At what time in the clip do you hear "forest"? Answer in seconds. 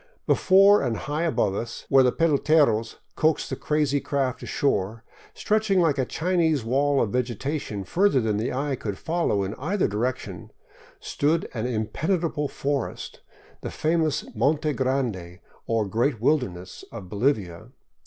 12.47-13.21